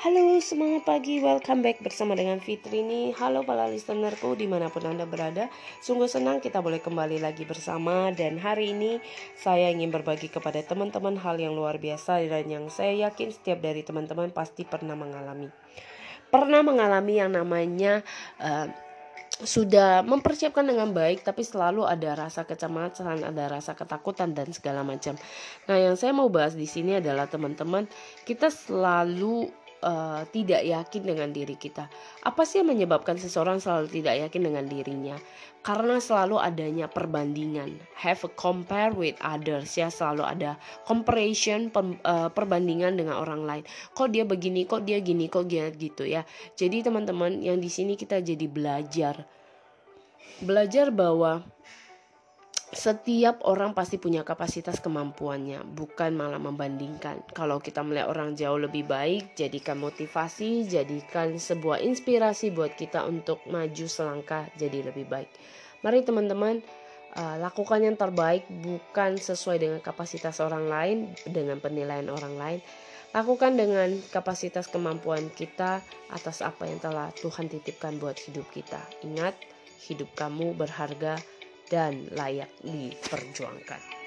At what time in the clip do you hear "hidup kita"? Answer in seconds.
78.14-78.78